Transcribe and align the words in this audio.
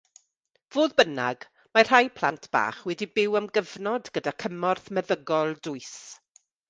Fodd 0.75 0.93
bynnag 1.01 1.43
mae 1.77 1.83
rhai 1.89 1.99
plant 2.21 2.49
bach 2.57 2.79
wedi 2.91 3.09
byw 3.19 3.37
am 3.41 3.51
gyfnod 3.59 4.09
gyda 4.17 4.35
cymorth 4.45 4.91
meddygol 4.99 5.55
dwys. 5.69 5.95